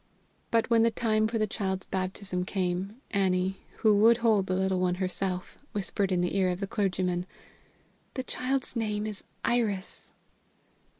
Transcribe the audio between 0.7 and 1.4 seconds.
when the time for